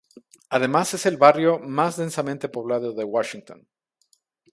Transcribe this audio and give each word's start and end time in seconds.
Además 0.49 0.95
es 0.95 1.05
el 1.05 1.17
barrio 1.17 1.59
más 1.59 1.95
densamente 1.97 2.49
poblado 2.49 2.91
de 2.93 3.03
Washington. 3.03 3.67